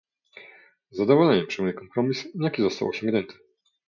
[0.91, 3.33] Z zadowoleniem przyjmuję kompromis, jaki został osiągnięty